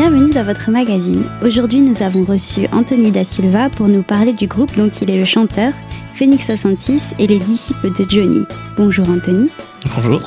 Bienvenue 0.00 0.32
dans 0.32 0.44
votre 0.44 0.70
magazine. 0.70 1.24
Aujourd'hui, 1.42 1.80
nous 1.80 2.04
avons 2.04 2.22
reçu 2.22 2.68
Anthony 2.70 3.10
Da 3.10 3.24
Silva 3.24 3.68
pour 3.68 3.88
nous 3.88 4.04
parler 4.04 4.32
du 4.32 4.46
groupe 4.46 4.76
dont 4.76 4.88
il 4.88 5.10
est 5.10 5.18
le 5.18 5.24
chanteur, 5.24 5.72
Phoenix 6.14 6.46
66 6.46 7.16
et 7.18 7.26
les 7.26 7.40
disciples 7.40 7.90
de 7.90 8.08
Johnny. 8.08 8.44
Bonjour 8.76 9.10
Anthony. 9.10 9.50
Bonjour. 9.92 10.20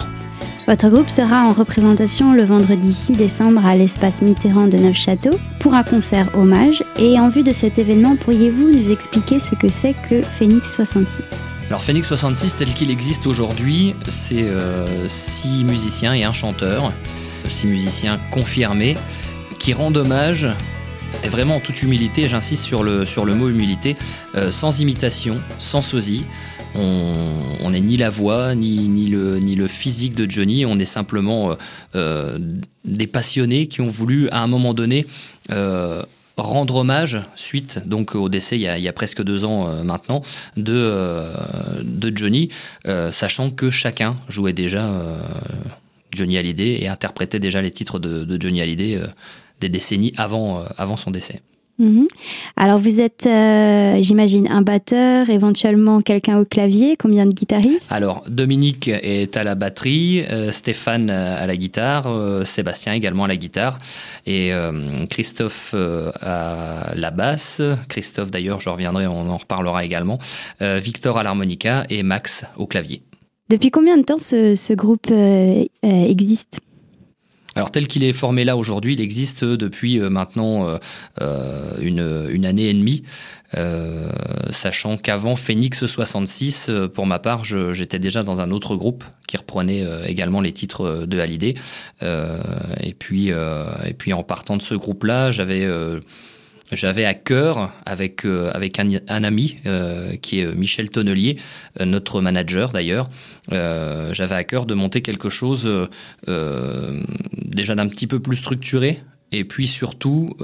Votre 0.67 0.89
groupe 0.89 1.09
sera 1.09 1.45
en 1.45 1.53
représentation 1.53 2.33
le 2.33 2.43
vendredi 2.43 2.91
6 2.91 3.15
décembre 3.15 3.65
à 3.65 3.77
l'espace 3.77 4.21
Mitterrand 4.21 4.67
de 4.67 4.75
Neufchâteau 4.75 5.39
pour 5.61 5.73
un 5.73 5.83
concert 5.83 6.27
hommage. 6.37 6.83
Et 6.99 7.17
en 7.17 7.29
vue 7.29 7.43
de 7.43 7.53
cet 7.53 7.79
événement, 7.79 8.17
pourriez-vous 8.17 8.73
nous 8.73 8.91
expliquer 8.91 9.39
ce 9.39 9.55
que 9.55 9.69
c'est 9.69 9.95
que 10.09 10.21
Phoenix 10.21 10.75
66 10.75 11.23
alors 11.69 11.83
Phoenix 11.83 12.05
66 12.09 12.55
tel 12.55 12.73
qu'il 12.73 12.91
existe 12.91 13.25
aujourd'hui, 13.25 13.95
c'est 14.09 14.43
euh, 14.43 15.07
six 15.07 15.63
musiciens 15.63 16.13
et 16.13 16.25
un 16.25 16.33
chanteur, 16.33 16.91
six 17.47 17.65
musiciens 17.65 18.19
confirmés 18.29 18.97
qui 19.61 19.73
rendent 19.73 19.97
hommage 19.97 20.47
et 21.23 21.29
vraiment 21.29 21.57
en 21.57 21.59
toute 21.59 21.83
humilité, 21.83 22.27
j'insiste 22.27 22.63
sur 22.63 22.81
le, 22.81 23.05
sur 23.05 23.25
le 23.25 23.35
mot 23.35 23.47
humilité, 23.47 23.95
euh, 24.33 24.51
sans 24.51 24.79
imitation, 24.79 25.39
sans 25.59 25.83
sosie. 25.83 26.25
On 26.73 27.69
n'est 27.69 27.81
ni 27.81 27.97
la 27.97 28.09
voix, 28.09 28.55
ni, 28.55 28.87
ni, 28.87 29.07
le, 29.07 29.37
ni 29.39 29.55
le 29.55 29.67
physique 29.67 30.15
de 30.15 30.29
Johnny, 30.29 30.65
on 30.65 30.79
est 30.79 30.85
simplement 30.85 31.51
euh, 31.51 31.55
euh, 31.95 32.39
des 32.85 33.07
passionnés 33.07 33.67
qui 33.67 33.81
ont 33.81 33.87
voulu, 33.87 34.29
à 34.29 34.41
un 34.41 34.47
moment 34.47 34.73
donné, 34.73 35.05
rendre 36.37 36.77
hommage, 36.77 37.21
suite 37.35 37.81
donc 37.85 38.15
au 38.15 38.29
décès 38.29 38.57
il 38.57 38.61
y 38.61 38.87
a, 38.87 38.93
presque 38.93 39.21
deux 39.21 39.45
ans 39.45 39.83
maintenant, 39.83 40.23
de, 40.57 41.27
de 41.83 42.17
Johnny, 42.17 42.49
sachant 43.11 43.51
que 43.51 43.69
chacun 43.69 44.15
jouait 44.27 44.53
déjà 44.53 44.89
Johnny 46.13 46.37
Hallyday 46.37 46.81
et 46.81 46.87
interprétait 46.87 47.39
déjà 47.39 47.61
les 47.61 47.71
titres 47.71 47.99
de, 47.99 48.23
de 48.23 48.41
Johnny 48.41 48.61
Hallyday 48.61 48.99
des 49.61 49.69
décennies 49.69 50.11
avant, 50.17 50.59
euh, 50.59 50.63
avant 50.77 50.97
son 50.97 51.11
décès. 51.11 51.39
Mhm. 51.79 52.07
Alors 52.57 52.77
vous 52.77 52.99
êtes, 52.99 53.25
euh, 53.25 53.97
j'imagine, 54.01 54.47
un 54.49 54.61
batteur, 54.61 55.29
éventuellement 55.29 56.01
quelqu'un 56.01 56.37
au 56.37 56.45
clavier, 56.45 56.95
combien 56.95 57.25
de 57.25 57.33
guitaristes? 57.33 57.87
Alors 57.89 58.23
Dominique 58.27 58.87
est 58.87 59.35
à 59.35 59.43
la 59.43 59.55
batterie, 59.55 60.23
euh, 60.29 60.51
Stéphane 60.51 61.09
à 61.09 61.47
la 61.47 61.57
guitare, 61.57 62.07
Sébastien 62.45 62.93
également 62.93 63.23
à 63.23 63.27
la 63.27 63.37
guitare, 63.37 63.79
et 64.27 64.51
Christophe 65.09 65.73
à 65.73 66.91
la 66.93 67.09
basse, 67.09 67.63
Christophe 67.87 68.29
d'ailleurs 68.29 68.61
je 68.61 68.69
reviendrai, 68.69 69.07
on 69.07 69.29
en 69.29 69.37
reparlera 69.37 69.83
également, 69.83 70.19
Victor 70.59 71.17
à 71.17 71.23
l'harmonica 71.23 71.85
et 71.89 72.03
Max 72.03 72.45
au 72.57 72.67
clavier. 72.67 73.01
Depuis 73.49 73.71
combien 73.71 73.97
de 73.97 74.03
temps 74.03 74.19
ce, 74.19 74.53
ce 74.53 74.73
groupe 74.73 75.11
existe? 75.81 76.59
Alors 77.55 77.71
tel 77.71 77.87
qu'il 77.87 78.03
est 78.03 78.13
formé 78.13 78.45
là 78.45 78.55
aujourd'hui, 78.55 78.93
il 78.93 79.01
existe 79.01 79.43
depuis 79.43 79.99
euh, 79.99 80.09
maintenant 80.09 80.67
euh, 80.67 80.77
euh, 81.21 81.77
une, 81.81 82.45
année 82.45 82.69
et 82.69 82.73
demie, 82.73 83.03
sachant 84.51 84.97
qu'avant 84.97 85.35
Phoenix 85.35 85.85
66, 85.85 86.71
pour 86.93 87.05
ma 87.05 87.19
part, 87.19 87.43
j'étais 87.43 87.99
déjà 87.99 88.23
dans 88.23 88.39
un 88.39 88.49
autre 88.51 88.75
groupe 88.75 89.03
qui 89.27 89.37
reprenait 89.37 89.85
également 90.07 90.41
les 90.41 90.51
titres 90.51 91.05
de 91.05 91.19
Hallyday. 91.19 91.55
et 92.01 92.93
puis 92.97 93.27
et 93.27 93.93
puis 93.97 94.13
en 94.13 94.23
partant 94.23 94.57
de 94.57 94.61
ce 94.61 94.73
groupe-là, 94.73 95.31
j'avais 95.31 95.67
j'avais 96.71 97.05
à 97.05 97.13
cœur, 97.13 97.71
avec, 97.85 98.25
euh, 98.25 98.49
avec 98.53 98.79
un, 98.79 99.23
ami 99.23 99.57
euh, 99.65 100.15
qui 100.15 100.39
est 100.39 100.55
Michel 100.55 100.89
Tonnelier, 100.89 101.37
euh, 101.79 101.85
notre 101.85 102.21
manager 102.21 102.71
d'ailleurs, 102.71 103.09
j'avais 103.49 104.35
à 104.35 104.43
cœur 104.43 104.65
de 104.65 104.73
monter 104.73 105.01
quelque 105.01 105.29
chose 105.29 105.69
déjà 106.25 107.75
d'un 107.75 107.87
petit 107.87 108.07
peu 108.07 108.19
plus 108.19 108.37
structuré, 108.37 109.01
et 109.33 109.43
puis 109.43 109.67
surtout 109.67 110.37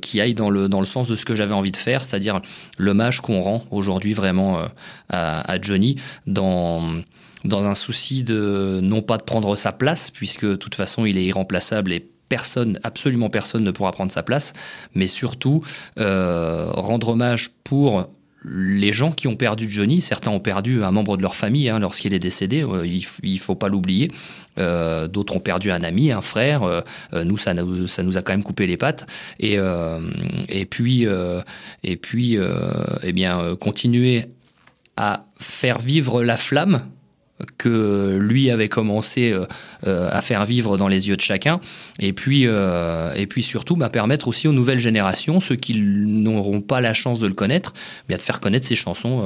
qui 0.00 0.20
aille 0.20 0.34
dans 0.34 0.50
le, 0.50 0.68
dans 0.68 0.80
le 0.80 0.86
sens 0.86 1.06
de 1.06 1.14
ce 1.14 1.24
que 1.24 1.36
j'avais 1.36 1.54
envie 1.54 1.70
de 1.70 1.76
faire, 1.76 2.02
c'est-à-dire 2.02 2.40
l'hommage 2.78 3.20
qu'on 3.20 3.40
rend 3.40 3.64
aujourd'hui 3.70 4.12
vraiment 4.12 4.64
à, 5.08 5.52
à, 5.52 5.60
Johnny 5.60 5.96
dans 6.26 7.02
dans 7.44 7.66
un 7.68 7.74
souci 7.74 8.22
de 8.22 8.80
non 8.82 9.02
pas 9.02 9.18
de 9.18 9.24
prendre 9.24 9.54
sa 9.56 9.72
place, 9.72 10.10
puisque 10.10 10.46
de 10.46 10.56
toute 10.56 10.74
façon 10.74 11.04
il 11.04 11.18
est 11.18 11.24
irremplaçable 11.24 11.92
et 11.92 12.11
personne, 12.32 12.80
absolument 12.82 13.28
personne 13.28 13.62
ne 13.62 13.70
pourra 13.72 13.92
prendre 13.92 14.10
sa 14.10 14.22
place, 14.22 14.54
mais 14.94 15.06
surtout 15.06 15.62
euh, 15.98 16.64
rendre 16.70 17.10
hommage 17.10 17.50
pour 17.62 18.08
les 18.42 18.94
gens 18.94 19.12
qui 19.12 19.28
ont 19.28 19.36
perdu 19.36 19.68
Johnny, 19.68 20.00
certains 20.00 20.30
ont 20.30 20.40
perdu 20.40 20.82
un 20.82 20.90
membre 20.92 21.18
de 21.18 21.22
leur 21.22 21.34
famille 21.34 21.68
hein, 21.68 21.78
lorsqu'il 21.78 22.14
est 22.14 22.18
décédé, 22.18 22.64
euh, 22.64 22.86
il, 22.86 23.04
il 23.22 23.38
faut 23.38 23.54
pas 23.54 23.68
l'oublier. 23.68 24.10
Euh, 24.58 25.08
d'autres 25.08 25.36
ont 25.36 25.40
perdu 25.40 25.70
un 25.70 25.82
ami, 25.84 26.10
un 26.10 26.22
frère. 26.22 26.62
nous, 27.12 27.36
ça 27.36 27.52
nous, 27.52 28.16
a 28.16 28.22
quand 28.22 28.32
même 28.32 28.42
coupé 28.42 28.66
les 28.66 28.78
pattes. 28.78 29.06
Et, 29.38 29.58
et 30.48 30.64
puis, 30.64 31.06
et 31.84 31.96
puis, 31.96 32.38
eh 33.02 33.12
bien, 33.12 33.56
continuer 33.56 34.24
à 34.96 35.24
faire 35.38 35.78
vivre 35.78 36.22
la 36.22 36.38
flamme 36.38 36.80
que 37.58 38.18
lui 38.20 38.50
avait 38.50 38.68
commencé 38.68 39.32
euh, 39.32 39.46
euh, 39.86 40.08
à 40.10 40.22
faire 40.22 40.44
vivre 40.44 40.76
dans 40.76 40.88
les 40.88 41.08
yeux 41.08 41.16
de 41.16 41.20
chacun, 41.20 41.60
et 41.98 42.12
puis, 42.12 42.46
euh, 42.46 43.12
et 43.14 43.26
puis 43.26 43.42
surtout 43.42 43.76
bah, 43.76 43.88
permettre 43.88 44.28
aussi 44.28 44.48
aux 44.48 44.52
nouvelles 44.52 44.78
générations, 44.78 45.40
ceux 45.40 45.56
qui 45.56 45.78
n'auront 45.78 46.60
pas 46.60 46.80
la 46.80 46.94
chance 46.94 47.18
de 47.18 47.26
le 47.26 47.34
connaître, 47.34 47.74
bien 48.08 48.16
de 48.16 48.22
faire 48.22 48.40
connaître 48.40 48.66
ses 48.66 48.74
chansons 48.74 49.22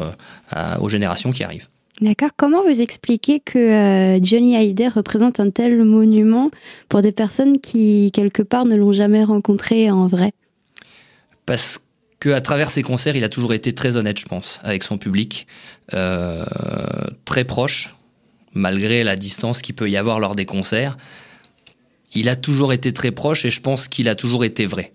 aux 0.81 0.88
générations 0.88 1.31
qui 1.31 1.44
arrivent. 1.44 1.66
D'accord. 2.00 2.31
Comment 2.37 2.62
vous 2.62 2.81
expliquez 2.81 3.41
que 3.41 4.19
Johnny 4.22 4.55
Hallyday 4.56 4.88
représente 4.88 5.41
un 5.41 5.50
tel 5.50 5.82
monument 5.82 6.50
pour 6.88 7.00
des 7.00 7.12
personnes 7.12 7.59
qui, 7.60 8.10
quelque 8.12 8.43
part, 8.43 8.66
ne 8.66 8.76
l'ont 8.76 8.93
jamais 8.93 9.25
rencontré 9.25 9.91
en 9.91 10.06
vrai? 10.06 10.32
Parce 11.47 11.81
que 12.21 12.31
à 12.31 12.41
travers 12.41 12.71
ses 12.71 12.82
concerts, 12.82 13.16
il 13.16 13.25
a 13.25 13.28
toujours 13.28 13.55
été 13.55 13.72
très 13.72 13.97
honnête, 13.97 14.19
je 14.19 14.26
pense, 14.26 14.60
avec 14.62 14.82
son 14.82 14.99
public, 14.99 15.47
très 15.91 17.44
proche, 17.44 17.95
malgré 18.56 19.05
la 19.05 19.17
distance 19.17 19.62
qu'il 19.62 19.75
peut 19.75 19.89
y 19.89 19.97
avoir 19.97 20.19
lors 20.19 20.34
des 20.34 20.47
concerts, 20.47 20.97
il 22.15 22.28
a 22.28 22.37
toujours 22.37 22.72
été 22.72 22.93
très 22.93 23.12
proche 23.12 23.44
et 23.44 23.50
je 23.50 23.61
pense 23.61 23.87
qu'il 23.87 24.09
a 24.09 24.15
toujours 24.15 24.44
été 24.44 24.67
vrai. 24.67 24.93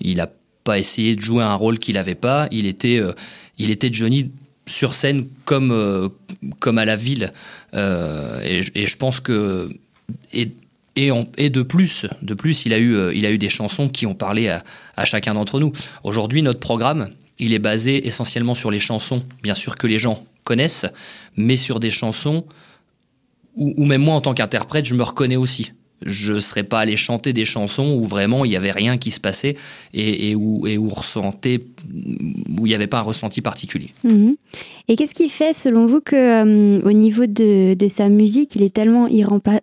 Il 0.00 0.18
n'a 0.18 0.30
pas 0.62 0.78
essayé 0.78 1.16
de 1.16 1.20
jouer 1.20 1.42
un 1.42 1.54
rôle 1.54 1.78
qu'il 1.78 1.94
n'avait 1.94 2.14
pas. 2.14 2.46
Il 2.50 2.66
était, 2.66 2.98
euh, 2.98 3.12
il 3.58 3.70
était 3.70 3.92
Johnny 3.92 4.30
sur 4.66 4.94
scène 4.94 5.26
comme, 5.46 5.72
euh, 5.72 6.08
comme 6.58 6.78
à 6.78 6.84
la 6.84 6.96
ville. 6.96 7.32
Euh, 7.74 8.40
et, 8.74 8.86
je 8.86 8.96
pense 8.96 9.20
que. 9.20 9.70
Et, 10.32 10.52
et, 10.96 11.50
de 11.50 11.62
plus, 11.62 12.06
de 12.20 12.34
plus, 12.34 12.66
il 12.66 12.74
a 12.74 12.78
eu, 12.78 13.14
il 13.14 13.24
a 13.24 13.30
eu 13.30 13.38
des 13.38 13.48
chansons 13.48 13.88
qui 13.88 14.04
ont 14.04 14.14
parlé 14.14 14.48
à, 14.48 14.62
à 14.96 15.06
chacun 15.06 15.34
d'entre 15.34 15.58
nous. 15.58 15.72
Aujourd'hui, 16.04 16.42
notre 16.42 16.60
programme, 16.60 17.08
il 17.38 17.54
est 17.54 17.58
basé 17.58 18.06
essentiellement 18.06 18.54
sur 18.54 18.70
les 18.70 18.80
chansons, 18.80 19.24
bien 19.42 19.54
sûr 19.54 19.76
que 19.76 19.86
les 19.86 19.98
gens 19.98 20.26
connaissent, 20.44 20.86
mais 21.36 21.56
sur 21.56 21.80
des 21.80 21.90
chansons 21.90 22.44
ou, 23.56 23.84
même 23.84 24.02
moi 24.02 24.14
en 24.14 24.20
tant 24.20 24.34
qu'interprète, 24.34 24.84
je 24.84 24.94
me 24.94 25.02
reconnais 25.02 25.36
aussi. 25.36 25.72
Je 26.04 26.32
ne 26.32 26.40
serais 26.40 26.62
pas 26.62 26.80
allé 26.80 26.96
chanter 26.96 27.34
des 27.34 27.44
chansons 27.44 27.94
où 27.98 28.04
vraiment 28.06 28.46
il 28.46 28.48
n'y 28.48 28.56
avait 28.56 28.70
rien 28.70 28.96
qui 28.96 29.10
se 29.10 29.20
passait 29.20 29.56
et, 29.92 30.34
où, 30.34 30.66
et 30.66 30.78
où, 30.78 30.88
ressentait, 30.88 31.62
où 32.58 32.66
il 32.66 32.70
n'y 32.70 32.74
avait 32.74 32.86
pas 32.86 33.00
un 33.00 33.02
ressenti 33.02 33.42
particulier. 33.42 33.92
Mhm. 34.04 34.36
Et 34.88 34.96
qu'est-ce 34.96 35.12
qui 35.12 35.28
fait, 35.28 35.52
selon 35.52 35.84
vous, 35.84 36.00
que 36.00 36.16
euh, 36.16 36.80
au 36.82 36.92
niveau 36.92 37.26
de, 37.26 37.74
de, 37.74 37.88
sa 37.88 38.08
musique, 38.08 38.56
il 38.56 38.62
est 38.62 38.72
tellement 38.72 39.08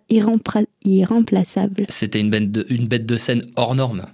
irremplaçable? 0.08 1.86
C'était 1.88 2.20
une, 2.20 2.30
bête 2.30 2.52
de, 2.52 2.64
une 2.68 2.86
bête 2.86 3.04
de 3.04 3.16
scène 3.16 3.42
hors 3.56 3.74
norme. 3.74 4.04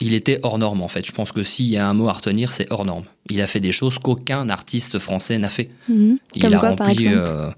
Il 0.00 0.14
était 0.14 0.38
hors 0.44 0.58
norme 0.58 0.80
en 0.80 0.88
fait. 0.88 1.04
Je 1.04 1.12
pense 1.12 1.32
que 1.32 1.42
s'il 1.42 1.66
y 1.66 1.76
a 1.76 1.88
un 1.88 1.94
mot 1.94 2.08
à 2.08 2.12
retenir, 2.12 2.52
c'est 2.52 2.70
hors 2.70 2.84
norme. 2.84 3.04
Il 3.30 3.40
a 3.40 3.48
fait 3.48 3.60
des 3.60 3.72
choses 3.72 3.98
qu'aucun 3.98 4.48
artiste 4.48 5.00
français 5.00 5.38
n'a 5.38 5.48
fait. 5.48 5.70
Mhm. 5.88 6.18
Il 6.36 6.42
Comme 6.42 6.54
a 6.54 6.58
quoi, 6.58 6.68
rempli, 6.68 6.84
par 6.84 6.88
exemple 6.90 7.54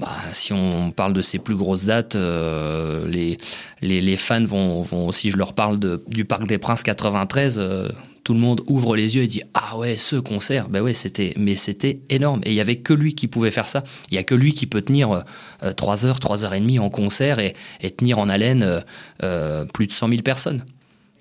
bah, 0.00 0.08
si 0.32 0.54
on 0.54 0.92
parle 0.92 1.12
de 1.12 1.20
ces 1.20 1.38
plus 1.38 1.54
grosses 1.54 1.84
dates, 1.84 2.16
euh, 2.16 3.06
les, 3.06 3.36
les, 3.82 4.16
fans 4.16 4.42
vont, 4.42 4.80
vont, 4.80 5.12
si 5.12 5.30
je 5.30 5.36
leur 5.36 5.52
parle 5.52 5.78
de, 5.78 6.02
du 6.08 6.24
Parc 6.24 6.46
des 6.46 6.56
Princes 6.56 6.82
93, 6.82 7.58
euh, 7.58 7.88
tout 8.24 8.32
le 8.32 8.40
monde 8.40 8.62
ouvre 8.66 8.96
les 8.96 9.16
yeux 9.16 9.22
et 9.22 9.26
dit 9.26 9.42
ah 9.54 9.76
ouais 9.76 9.96
ce 9.96 10.16
concert 10.16 10.68
ben 10.68 10.82
ouais 10.82 10.94
c'était 10.94 11.34
mais 11.36 11.54
c'était 11.54 12.00
énorme. 12.08 12.40
Et 12.44 12.50
il 12.50 12.54
y 12.54 12.60
avait 12.60 12.76
que 12.76 12.94
lui 12.94 13.14
qui 13.14 13.28
pouvait 13.28 13.50
faire 13.50 13.66
ça. 13.66 13.84
Il 14.10 14.14
y 14.14 14.18
a 14.18 14.22
que 14.22 14.34
lui 14.34 14.54
qui 14.54 14.66
peut 14.66 14.82
tenir 14.82 15.22
euh, 15.62 15.72
3 15.72 16.06
heures 16.06 16.20
3 16.20 16.44
heures 16.44 16.54
et 16.54 16.60
demie 16.60 16.78
en 16.78 16.90
concert 16.90 17.38
et, 17.38 17.54
tenir 17.96 18.18
en 18.18 18.28
haleine 18.28 18.82
euh, 19.22 19.64
plus 19.66 19.86
de 19.86 19.92
100 19.92 20.08
000 20.08 20.22
personnes 20.22 20.64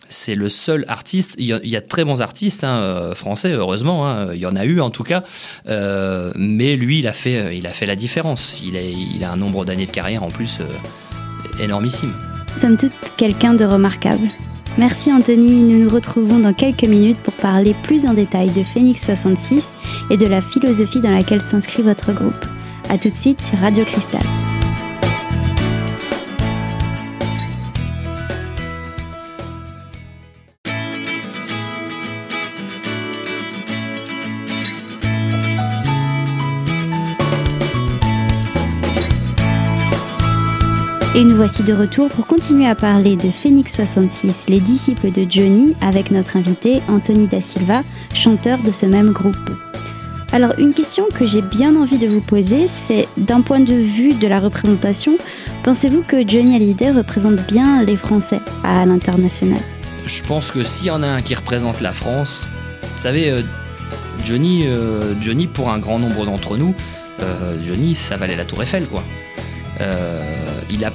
c'est 0.10 0.36
le 0.36 0.50
seul 0.50 0.84
artiste. 0.88 1.36
Il 1.38 1.46
y, 1.46 1.54
a, 1.54 1.82
de 1.82 1.88
très 1.88 2.04
bons 2.04 2.22
artistes 2.22 2.64
hein, 2.64 2.78
euh, 2.78 3.16
français, 3.16 3.52
heureusement. 3.52 4.08
Hein, 4.08 4.34
il 4.34 4.40
y 4.40 4.46
en 4.46 4.56
a 4.56 4.66
eu 4.66 4.82
en 4.82 4.90
tout 4.90 5.04
cas. 5.04 5.24
Euh, 5.68 6.32
mais 6.36 6.76
lui, 6.76 7.00
il 7.00 7.08
a 7.08 7.14
fait, 7.14 7.62
fait 7.70 7.86
la 7.86 7.96
différence. 7.96 8.62
Il 8.66 9.24
a, 9.24 9.32
un 9.32 9.38
nombre 9.38 9.64
d'années 9.66 9.86
de 9.86 9.92
carrière 9.92 10.24
en 10.24 10.30
plus 10.30 10.60
euh, 10.60 11.64
énormissime. 11.64 12.14
Somme 12.56 12.78
toute, 12.78 12.92
quelqu'un 13.16 13.54
de 13.54 13.64
remarquable. 13.64 14.28
Merci 14.78 15.12
Anthony, 15.12 15.64
nous 15.64 15.84
nous 15.84 15.90
retrouvons 15.90 16.40
dans 16.40 16.54
quelques 16.54 16.84
minutes 16.84 17.18
pour 17.18 17.34
parler 17.34 17.76
plus 17.84 18.06
en 18.06 18.14
détail 18.14 18.50
de 18.52 18.64
Phoenix 18.64 19.04
66 19.04 19.74
et 20.10 20.18
de 20.18 20.26
la 20.26 20.42
philosophie 20.42 21.02
dans 21.02 21.12
laquelle 21.12 21.42
s'inscrit 21.42 21.84
votre 21.84 22.14
groupe. 22.14 22.46
A 22.88 22.98
tout 22.98 23.10
de 23.10 23.16
suite 23.16 23.42
sur 23.42 23.58
Radio 23.60 23.84
Cristal. 23.84 24.24
Et 41.20 41.26
nous 41.26 41.36
voici 41.36 41.64
de 41.64 41.74
retour 41.74 42.08
pour 42.08 42.28
continuer 42.28 42.66
à 42.66 42.76
parler 42.76 43.18
de 43.18 43.30
Phoenix 43.30 43.76
66, 43.76 44.46
les 44.48 44.62
disciples 44.62 45.12
de 45.12 45.30
Johnny, 45.30 45.76
avec 45.82 46.12
notre 46.12 46.38
invité 46.38 46.82
Anthony 46.88 47.28
Da 47.28 47.42
Silva, 47.42 47.82
chanteur 48.14 48.60
de 48.60 48.72
ce 48.72 48.86
même 48.86 49.12
groupe. 49.12 49.36
Alors 50.32 50.58
une 50.60 50.74
question 50.74 51.04
que 51.14 51.26
j'ai 51.26 51.42
bien 51.42 51.76
envie 51.76 51.98
de 51.98 52.08
vous 52.08 52.22
poser, 52.22 52.70
c'est 52.70 53.10
d'un 53.18 53.42
point 53.42 53.60
de 53.60 53.74
vue 53.74 54.14
de 54.14 54.28
la 54.28 54.40
représentation, 54.40 55.18
pensez-vous 55.64 56.04
que 56.04 56.26
Johnny 56.26 56.56
Hallyday 56.56 56.92
représente 56.92 57.46
bien 57.48 57.84
les 57.84 57.98
Français 57.98 58.40
à 58.64 58.86
l'international? 58.86 59.60
Je 60.06 60.24
pense 60.24 60.52
que 60.52 60.64
s'il 60.64 60.88
y 60.88 60.92
en 60.92 61.04
a 61.04 61.08
un 61.08 61.22
qui 61.22 61.36
représente 61.36 61.82
la 61.82 61.92
France, 61.92 62.48
vous 62.96 63.02
savez, 63.02 63.30
euh, 63.30 63.42
Johnny, 64.24 64.68
euh, 64.68 65.16
Johnny 65.20 65.48
pour 65.48 65.70
un 65.70 65.80
grand 65.80 66.00
nombre 66.00 66.26
d'entre 66.26 66.56
nous, 66.56 66.74
euh, 67.22 67.58
Johnny, 67.62 67.94
ça 67.94 68.16
valait 68.16 68.38
la 68.38 68.46
Tour 68.46 68.64
Eiffel, 68.64 68.86
quoi. 68.86 69.04
il 70.72 70.80
n'a 70.80 70.92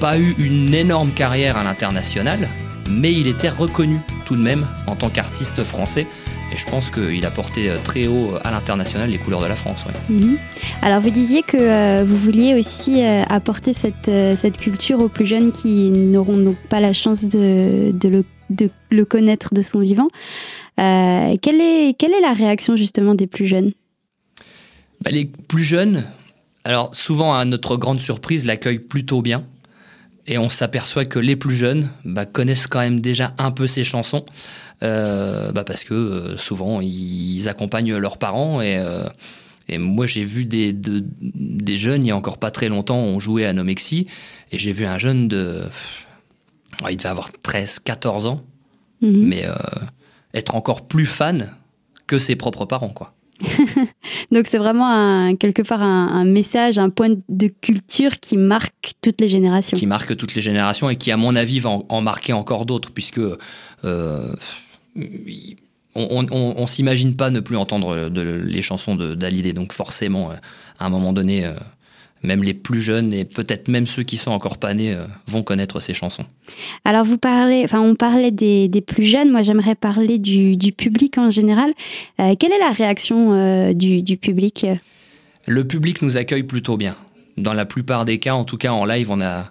pas 0.00 0.18
eu 0.18 0.34
une 0.38 0.74
énorme 0.74 1.10
carrière 1.10 1.56
à 1.56 1.64
l'international, 1.64 2.48
mais 2.88 3.12
il 3.12 3.26
était 3.26 3.48
reconnu 3.48 3.98
tout 4.26 4.36
de 4.36 4.42
même 4.42 4.66
en 4.86 4.94
tant 4.94 5.08
qu'artiste 5.08 5.62
français. 5.64 6.06
Et 6.52 6.56
je 6.56 6.66
pense 6.66 6.90
qu'il 6.90 7.24
a 7.26 7.30
porté 7.30 7.70
euh, 7.70 7.76
très 7.82 8.06
haut 8.06 8.30
euh, 8.32 8.38
à 8.44 8.52
l'international 8.52 9.10
les 9.10 9.18
couleurs 9.18 9.40
de 9.40 9.46
la 9.46 9.56
France. 9.56 9.84
Mhm. 10.08 10.38
Alors 10.82 11.00
vous 11.00 11.10
disiez 11.10 11.42
que 11.42 11.56
euh, 11.56 12.04
vous 12.06 12.16
vouliez 12.16 12.54
aussi 12.54 13.02
apporter 13.02 13.72
cette, 13.72 14.10
cette 14.36 14.58
culture 14.58 15.00
aux 15.00 15.08
plus 15.08 15.26
jeunes 15.26 15.50
qui 15.50 15.90
n'auront 15.90 16.54
pas 16.68 16.80
la 16.80 16.92
chance 16.92 17.26
de, 17.26 17.90
de, 17.92 18.08
le, 18.08 18.24
de, 18.50 18.70
le, 18.90 19.04
connaître 19.04 19.54
de 19.54 19.62
son 19.62 19.80
vivant. 19.80 20.08
quelle, 20.76 21.60
est, 21.60 21.98
quelle 21.98 22.12
est 22.12 22.20
la 22.20 22.32
réaction 22.32 22.76
justement 22.76 23.14
des 23.14 23.26
plus 23.26 23.46
jeunes? 23.46 23.72
Bah, 25.02 25.10
Les 25.10 25.24
plus 25.24 25.64
jeunes, 25.64 26.04
alors 26.64 26.94
souvent 26.94 27.34
à 27.34 27.44
notre 27.44 27.76
grande 27.76 28.00
surprise, 28.00 28.44
l'accueillent 28.44 28.78
plutôt 28.78 29.22
bien. 29.22 29.44
Et 30.28 30.38
on 30.38 30.48
s'aperçoit 30.48 31.04
que 31.04 31.18
les 31.18 31.36
plus 31.36 31.54
jeunes 31.54 31.88
bah, 32.04 32.26
connaissent 32.26 32.66
quand 32.66 32.80
même 32.80 33.00
déjà 33.00 33.32
un 33.38 33.50
peu 33.52 33.66
ces 33.66 33.84
chansons. 33.84 34.24
Euh, 34.82 35.52
bah 35.52 35.64
parce 35.64 35.84
que 35.84 35.94
euh, 35.94 36.36
souvent 36.36 36.82
ils 36.82 37.48
accompagnent 37.48 37.96
leurs 37.96 38.18
parents 38.18 38.60
et, 38.60 38.76
euh, 38.76 39.08
et 39.68 39.78
moi 39.78 40.06
j'ai 40.06 40.22
vu 40.22 40.44
des, 40.44 40.74
des 40.74 41.76
jeunes 41.78 42.04
il 42.04 42.08
y 42.08 42.10
a 42.10 42.16
encore 42.16 42.36
pas 42.36 42.50
très 42.50 42.68
longtemps 42.68 42.98
on 42.98 43.18
jouait 43.18 43.46
à 43.46 43.54
Nomexi 43.54 44.06
et 44.52 44.58
j'ai 44.58 44.72
vu 44.72 44.84
un 44.84 44.98
jeune 44.98 45.28
de 45.28 45.62
il 46.90 46.96
devait 46.98 47.08
avoir 47.08 47.32
13 47.32 47.78
14 47.78 48.26
ans 48.26 48.44
mhm. 49.00 49.26
mais 49.26 49.46
être 50.34 50.54
encore 50.54 50.86
plus 50.86 51.06
fan 51.06 51.56
que 52.06 52.18
ses 52.18 52.36
propres 52.36 52.66
parents 52.66 52.90
quoi 52.90 53.14
Donc 54.32 54.46
c'est 54.46 54.58
vraiment 54.58 55.34
quelque 55.36 55.62
part 55.62 55.82
un, 55.82 56.24
message, 56.24 56.78
un 56.78 56.90
point 56.90 57.14
de 57.28 57.48
culture 57.48 58.18
qui 58.20 58.36
marque 58.36 58.92
toutes 59.02 59.20
les 59.20 59.28
générations. 59.28 59.76
Qui 59.76 59.86
marque 59.86 60.16
toutes 60.16 60.34
les 60.34 60.42
générations 60.42 60.88
et 60.90 60.96
qui, 60.96 61.10
à 61.10 61.16
mon 61.16 61.34
avis, 61.36 61.60
va 61.60 61.70
en, 61.88 62.00
marquer 62.00 62.32
encore 62.32 62.66
d'autres, 62.66 62.90
puisque 62.92 63.20
on, 65.96 66.26
on, 66.30 66.66
s'imagine 66.66 67.16
pas 67.16 67.30
ne 67.30 67.40
plus 67.40 67.56
entendre 67.56 68.10
les 68.14 68.62
chansons 68.62 68.94
d'Alidé. 68.96 69.52
Donc 69.52 69.72
forcément, 69.72 70.30
euh, 70.30 70.34
à 70.78 70.86
un 70.86 70.90
moment 70.90 71.12
donné, 71.12 71.46
euh, 71.46 71.52
même 72.22 72.42
les 72.42 72.54
plus 72.54 72.80
jeunes 72.80 73.12
et 73.12 73.24
peut-être 73.24 73.68
même 73.68 73.86
ceux 73.86 74.02
qui 74.02 74.16
sont 74.16 74.30
encore 74.30 74.58
pas 74.58 74.74
nés 74.74 74.94
euh, 74.94 75.06
vont 75.26 75.42
connaître 75.42 75.80
ces 75.80 75.94
chansons. 75.94 76.24
Alors 76.84 77.04
vous 77.04 77.18
parlez, 77.18 77.62
enfin 77.64 77.80
on 77.80 77.94
parlait 77.94 78.30
des, 78.30 78.68
plus 78.86 79.04
jeunes. 79.04 79.30
Moi 79.30 79.42
j'aimerais 79.42 79.74
parler 79.74 80.18
du, 80.18 80.56
public 80.72 81.18
en 81.18 81.30
général. 81.30 81.72
quelle 82.18 82.52
est 82.52 82.58
la 82.58 82.72
réaction 82.72 83.72
du, 83.72 84.02
du, 84.02 84.16
public? 84.16 84.66
Le 85.46 85.66
public 85.66 86.02
nous 86.02 86.16
accueille 86.16 86.42
plutôt 86.42 86.76
bien. 86.76 86.96
Dans 87.36 87.54
la 87.54 87.66
plupart 87.66 88.04
des 88.04 88.18
cas, 88.18 88.34
en 88.34 88.44
tout 88.44 88.56
cas 88.56 88.72
en 88.72 88.84
live, 88.84 89.10
on 89.10 89.20
a 89.20 89.50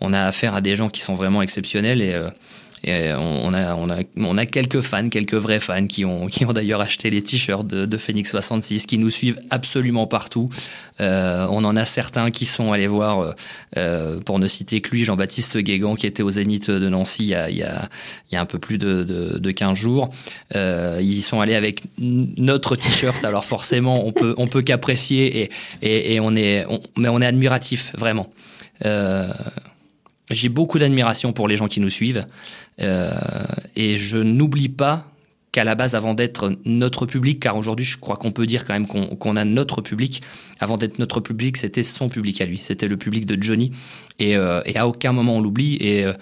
on 0.00 0.12
a 0.12 0.22
affaire 0.22 0.54
à 0.54 0.60
des 0.60 0.74
gens 0.74 0.88
qui 0.88 1.00
sont 1.00 1.14
vraiment 1.14 1.42
exceptionnels 1.42 2.02
et 2.02 2.14
et 2.84 3.10
euh, 3.10 3.18
on 3.18 3.54
a, 3.54 3.74
on, 3.74 3.90
a, 3.90 4.02
on 4.16 4.36
a 4.36 4.46
quelques 4.46 4.80
fans, 4.80 5.08
quelques 5.08 5.34
vrais 5.34 5.60
fans 5.60 5.86
qui 5.86 6.04
ont, 6.04 6.26
qui 6.26 6.44
ont 6.44 6.52
d'ailleurs 6.52 6.80
acheté 6.80 7.10
les 7.10 7.22
t-shirts 7.22 7.66
de, 7.66 7.86
de, 7.86 7.96
Phoenix 7.96 8.30
66, 8.30 8.86
qui 8.86 8.98
nous 8.98 9.10
suivent 9.10 9.40
absolument 9.50 10.06
partout. 10.06 10.48
Euh, 11.00 11.46
on 11.50 11.64
en 11.64 11.76
a 11.76 11.84
certains 11.84 12.30
qui 12.30 12.44
sont 12.44 12.72
allés 12.72 12.86
voir, 12.86 13.20
euh, 13.20 13.32
euh 13.76 14.20
pour 14.20 14.38
ne 14.38 14.48
citer 14.48 14.80
que 14.80 14.90
lui, 14.90 15.04
Jean-Baptiste 15.04 15.58
Guégan, 15.58 15.94
qui 15.94 16.06
était 16.06 16.22
au 16.22 16.30
Zénith 16.30 16.70
de 16.70 16.88
Nancy 16.88 17.24
il 17.24 17.28
y 17.28 17.34
a, 17.34 17.50
il 17.50 17.56
y 17.56 17.62
a, 17.62 17.88
il 18.30 18.34
y 18.34 18.38
a 18.38 18.40
un 18.40 18.46
peu 18.46 18.58
plus 18.58 18.78
de, 18.78 19.04
de, 19.04 19.38
de 19.38 19.50
15 19.50 19.78
jours. 19.78 20.10
Euh, 20.56 20.98
ils 21.00 21.22
sont 21.22 21.40
allés 21.40 21.54
avec 21.54 21.82
notre 21.98 22.74
t-shirt, 22.76 23.24
alors 23.24 23.44
forcément, 23.44 24.06
on 24.06 24.12
peut, 24.12 24.34
on 24.38 24.48
peut 24.48 24.62
qu'apprécier 24.62 25.42
et, 25.42 25.50
et, 25.82 26.14
et, 26.14 26.20
on 26.20 26.34
est, 26.34 26.66
on, 26.68 26.80
mais 26.96 27.08
on 27.08 27.20
est 27.20 27.26
admiratif, 27.26 27.92
vraiment. 27.96 28.32
Euh, 28.84 29.28
j'ai 30.32 30.48
beaucoup 30.48 30.78
d'admiration 30.78 31.32
pour 31.32 31.48
les 31.48 31.56
gens 31.56 31.68
qui 31.68 31.80
nous 31.80 31.90
suivent 31.90 32.26
euh, 32.80 33.12
et 33.76 33.96
je 33.96 34.18
n'oublie 34.18 34.68
pas 34.68 35.06
qu'à 35.52 35.64
la 35.64 35.74
base, 35.74 35.94
avant 35.94 36.14
d'être 36.14 36.56
notre 36.64 37.04
public, 37.04 37.38
car 37.38 37.58
aujourd'hui, 37.58 37.84
je 37.84 37.98
crois 37.98 38.16
qu'on 38.16 38.32
peut 38.32 38.46
dire 38.46 38.64
quand 38.64 38.72
même 38.72 38.86
qu'on 38.86 39.36
a 39.36 39.44
notre 39.44 39.82
public. 39.82 40.22
Avant 40.60 40.78
d'être 40.78 40.98
notre 40.98 41.20
public, 41.20 41.58
c'était 41.58 41.82
son 41.82 42.08
public 42.08 42.40
à 42.40 42.46
lui. 42.46 42.56
C'était 42.56 42.88
le 42.88 42.96
public 42.96 43.26
de 43.26 43.40
Johnny. 43.40 43.70
Et, 44.18 44.34
euh, 44.34 44.62
à 44.74 44.88
aucun 44.88 45.12
moment 45.12 45.36
on 45.36 45.42
l'oublie. 45.42 45.76
Et, 45.76 46.06
euh, 46.06 46.14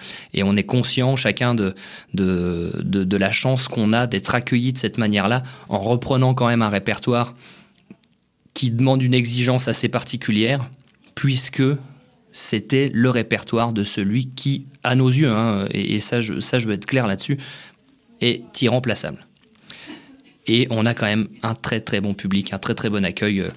on 0.42 0.56
est 0.56 0.64
conscient 0.64 1.14
chacun 1.14 1.54
de 1.54 1.74
la 2.14 3.30
chance 3.30 3.68
qu'on 3.68 3.92
a 3.92 4.08
d'être 4.08 4.34
accueilli 4.34 4.72
de 4.72 4.78
cette 4.78 4.98
manière-là, 4.98 5.44
en 5.68 5.78
reprenant 5.78 6.34
quand 6.34 6.48
même 6.48 6.62
un 6.62 6.68
répertoire 6.68 7.36
qui 8.52 8.72
demande 8.72 9.00
une 9.00 9.14
exigence 9.14 9.68
assez 9.68 9.88
particulière, 9.88 10.68
puisque 11.14 11.62
c'était 12.32 12.90
le 12.92 13.10
répertoire 13.10 13.72
de 13.72 13.84
celui 13.84 14.28
qui, 14.28 14.66
à 14.82 14.94
nos 14.94 15.08
yeux, 15.08 15.30
hein, 15.30 15.66
et, 15.72 16.00
ça, 16.00 16.20
je, 16.20 16.40
ça 16.40 16.58
je 16.58 16.68
veux 16.68 16.74
être 16.74 16.86
clair 16.86 17.06
là-dessus, 17.06 17.38
est 18.20 18.62
irremplaçable. 18.62 19.26
Et 20.46 20.66
on 20.70 20.86
a 20.86 20.94
quand 20.94 21.06
même 21.06 21.28
un 21.42 21.54
très 21.54 21.80
très 21.80 22.00
bon 22.00 22.14
public, 22.14 22.52
un 22.52 22.58
très 22.58 22.74
très 22.74 22.90
bon 22.90 23.04
accueil. 23.04 23.40
Euh, 23.40 23.50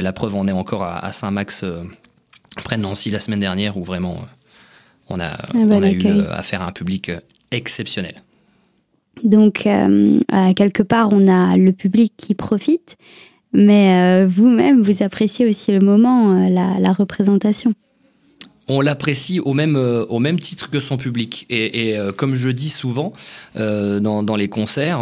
la 0.00 0.12
preuve, 0.12 0.34
on 0.36 0.48
est 0.48 0.52
encore 0.52 0.82
à, 0.82 1.12
Saint-Max, 1.12 1.62
euh, 1.62 1.84
près 2.64 2.76
de 2.76 2.82
Nancy, 2.82 3.10
la 3.10 3.20
semaine 3.20 3.40
dernière, 3.40 3.76
où 3.76 3.84
vraiment 3.84 4.14
euh, 4.14 4.24
on 5.08 5.20
a, 5.20 5.36
on 5.54 5.82
a 5.82 5.90
eu 5.90 6.02
affaire 6.30 6.62
à 6.62 6.68
un 6.68 6.72
public 6.72 7.10
exceptionnel. 7.50 8.22
Donc, 9.24 9.64
quelque 9.64 10.82
part, 10.82 11.12
on 11.12 11.26
a 11.26 11.56
le 11.56 11.72
public 11.72 12.14
qui 12.16 12.34
profite, 12.34 12.96
mais 13.52 14.24
vous-même, 14.24 14.82
vous 14.82 15.02
appréciez 15.02 15.46
aussi 15.46 15.72
le 15.72 15.80
moment, 15.80 16.48
la 16.48 16.92
représentation 16.92 17.74
on 18.70 18.80
l'apprécie 18.80 19.40
au 19.40 19.52
même, 19.52 19.76
euh, 19.76 20.06
au 20.06 20.20
même 20.20 20.38
titre 20.38 20.70
que 20.70 20.78
son 20.78 20.96
public. 20.96 21.44
Et, 21.50 21.98
euh, 21.98 22.12
comme 22.12 22.34
je 22.36 22.50
dis 22.50 22.70
souvent 22.70 23.12
euh, 23.56 23.98
dans, 23.98 24.36
les 24.36 24.48
concerts, 24.48 25.00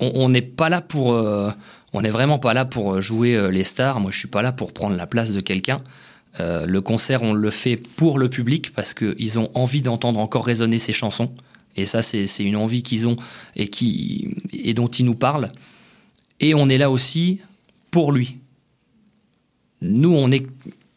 on 0.00 0.28
n'est 0.28 0.42
pas 0.42 0.68
là 0.68 0.80
pour... 0.80 1.08
on 1.08 2.00
n'est 2.00 2.10
vraiment 2.10 2.38
pas 2.38 2.54
là 2.54 2.64
pour 2.64 3.00
jouer 3.00 3.50
les 3.50 3.62
stars. 3.62 4.00
Moi, 4.00 4.10
je 4.10 4.18
suis 4.18 4.28
pas 4.28 4.42
là 4.42 4.52
pour 4.52 4.72
prendre 4.72 4.96
la 4.96 5.06
place 5.06 5.32
de 5.32 5.40
quelqu'un. 5.40 5.82
le 6.38 6.78
concert, 6.80 7.22
on 7.22 7.34
le 7.34 7.50
fait 7.50 7.76
pour 7.76 8.18
le 8.18 8.28
public 8.28 8.72
parce 8.74 8.94
qu'ils 8.94 9.38
ont 9.38 9.50
envie 9.54 9.82
d'entendre 9.82 10.18
encore 10.18 10.46
résonner 10.46 10.78
ces 10.78 10.92
chansons. 10.92 11.30
Et 11.76 11.84
ça, 11.84 12.02
c'est 12.02 12.26
une 12.40 12.56
envie 12.56 12.82
qu'ils 12.82 13.06
ont 13.06 13.16
et, 13.56 13.68
qui, 13.68 14.28
et 14.52 14.74
dont 14.74 14.88
ils 14.88 15.04
nous 15.04 15.14
parlent. 15.14 15.52
Et 16.40 16.54
on 16.54 16.68
est 16.68 16.78
là 16.78 16.90
aussi 16.90 17.40
pour 17.90 18.12
lui. 18.12 18.38
Nous, 19.82 20.12
on 20.12 20.30
est 20.30 20.46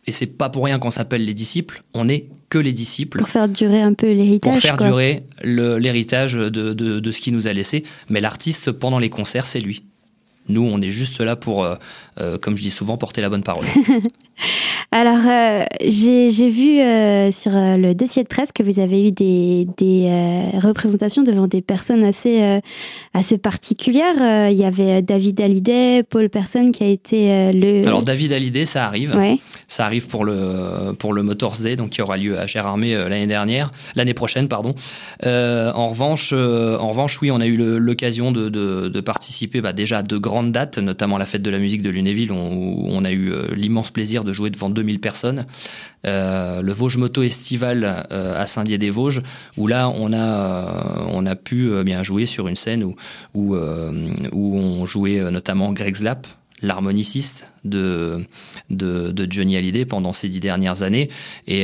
et 0.08 0.12
c'est 0.12 0.26
pas 0.26 0.50
pour 0.50 0.64
rien 0.64 0.80
qu'on 0.80 0.90
s'appelle 0.92 1.26
les 1.26 1.34
disciples, 1.34 1.84
on 1.94 2.06
n'est 2.06 2.28
que 2.50 2.58
les 2.58 2.72
disciples. 2.72 3.20
Pour 3.20 3.30
faire 3.30 3.50
durer 3.50 3.82
un 3.82 3.94
peu 3.94 4.08
l'héritage. 4.08 4.52
Pour 4.54 4.58
faire 4.58 4.78
durer 4.78 5.24
l'héritage 5.44 6.34
de, 6.34 6.50
de, 6.50 6.74
de, 6.74 7.12
ce 7.12 7.20
qu'il 7.20 7.34
nous 7.34 7.48
a 7.48 7.54
laissé. 7.54 7.84
Mais 8.10 8.22
l'artiste, 8.22 8.72
pendant 8.72 9.00
les 9.00 9.10
concerts, 9.10 9.46
c'est 9.46 9.60
lui. 9.60 9.84
Nous, 10.50 10.62
on 10.62 10.82
est 10.82 10.90
juste 10.90 11.20
là 11.22 11.36
pour, 11.36 11.64
euh, 11.64 11.76
euh, 12.20 12.38
comme 12.38 12.56
je 12.56 12.62
dis 12.62 12.72
souvent, 12.72 12.98
porter 12.98 13.22
la 13.22 13.30
bonne 13.30 13.44
parole. 13.44 13.66
Alors, 14.92 15.20
euh, 15.28 15.66
j'ai 15.82 16.50
vu 16.50 16.78
sur 17.34 17.52
le 17.52 17.94
dossier 17.94 18.24
de 18.24 18.28
presse 18.28 18.52
que 18.52 18.64
vous 18.64 18.80
avez 18.80 19.08
eu 19.08 19.12
des, 19.12 19.68
des 19.78 20.10
représentations 20.60 21.24
devant 21.24 21.48
des 21.48 21.62
personnes 21.62 22.04
assez, 22.04 22.60
assez 23.14 23.38
particulières. 23.38 24.50
il 24.50 24.58
y 24.58 24.64
avait 24.64 25.02
David 25.02 25.42
Hallyday, 25.42 26.04
Paul 26.04 26.30
Person 26.30 26.72
qui 26.72 26.84
a 26.84 26.88
été 26.88 27.52
le... 27.52 27.86
Alors, 27.86 28.04
David 28.04 28.32
Hallyday, 28.32 28.66
ça 28.66 28.86
arrive. 28.86 29.18
Ça 29.68 29.86
arrive 29.86 30.08
pour 30.08 30.24
le, 30.24 30.94
pour 30.94 31.14
le 31.14 31.24
Motors 31.24 31.58
Day, 31.58 31.76
donc 31.76 31.90
qui 31.90 32.02
aura 32.02 32.18
lieu 32.18 32.40
à 32.40 32.48
Gérardmer 32.48 32.94
l'année 32.94 33.28
dernière, 33.28 33.72
l'année 33.96 34.14
prochaine, 34.14 34.48
pardon. 34.48 34.76
en, 35.26 35.88
revanche, 35.88 36.32
en 36.32 36.90
revanche, 36.90 37.22
oui, 37.22 37.32
on 37.32 37.42
a 37.42 37.48
eu 37.48 37.58
l'occasion 37.58 38.32
de, 38.32 38.50
de, 38.50 38.88
de, 38.88 39.02
participer 39.02 39.62
bah, 39.62 39.74
déjà 39.74 40.00
à 40.00 40.04
de 40.04 40.18
grands 40.18 40.37
grandes 40.38 40.52
dates, 40.52 40.78
notamment 40.78 41.18
la 41.18 41.26
fête 41.26 41.42
de 41.42 41.50
la 41.50 41.58
musique 41.58 41.82
de 41.82 41.90
Lunéville, 41.90 42.32
où 42.32 42.36
on 42.36 43.04
a 43.04 43.12
eu 43.12 43.32
euh, 43.32 43.48
l'immense 43.56 43.90
plaisir 43.90 44.24
de 44.24 44.32
jouer 44.34 44.52
devant 44.52 44.70
2000 44.70 45.00
personnes. 45.00 45.48
Euh, 46.06 46.62
le 46.62 46.72
Vosges 46.74 46.98
Moto 46.98 47.24
Estival 47.24 48.06
euh, 48.12 48.40
à 48.40 48.46
Saint-Dié-des-Vosges, 48.46 49.24
où 49.58 49.66
là 49.66 49.90
on 49.90 50.14
a 50.14 51.08
on 51.10 51.26
a 51.26 51.36
pu 51.36 51.72
bien 51.84 52.04
jouer 52.04 52.28
sur 52.28 52.48
une 52.48 52.56
scène 52.56 52.84
où 52.84 52.96
où, 53.34 53.56
où 53.56 54.58
on 54.58 54.86
jouait 54.86 55.32
notamment 55.32 55.74
Greg 55.74 55.96
Slap, 55.96 56.28
l'harmoniciste 56.62 57.52
de, 57.64 58.26
de, 58.70 59.28
Johnny 59.30 59.58
Hallyday 59.58 59.86
pendant 59.86 60.14
ces 60.14 60.30
dix 60.30 60.40
dernières 60.40 60.84
années 60.84 61.10
et, 61.48 61.64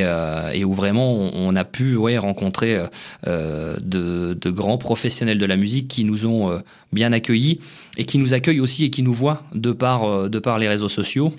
et 0.53 0.65
où 0.65 0.73
vraiment 0.73 1.13
on, 1.13 1.55
a 1.55 1.63
pu 1.63 1.95
ouais, 1.95 2.17
rencontrer 2.17 2.77
de, 3.25 4.33
de, 4.33 4.49
grands 4.49 4.77
professionnels 4.77 5.39
de 5.39 5.45
la 5.45 5.57
musique 5.57 5.87
qui 5.87 6.05
nous 6.05 6.25
ont 6.25 6.61
bien 6.91 7.11
accueillis 7.13 7.59
et 7.97 8.05
qui 8.05 8.17
nous 8.17 8.33
accueillent 8.33 8.59
aussi 8.59 8.85
et 8.85 8.89
qui 8.89 9.03
nous 9.03 9.13
voient 9.13 9.43
de 9.53 9.71
par, 9.71 10.29
de 10.29 10.39
par 10.39 10.59
les 10.59 10.67
réseaux 10.67 10.89
sociaux. 10.89 11.33